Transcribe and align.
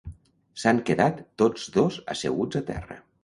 S'han 0.61 0.79
quedat 0.87 1.19
tots 1.43 1.67
dos 1.77 1.99
asseguts 2.17 2.61
a 2.63 2.65
terra. 2.73 2.99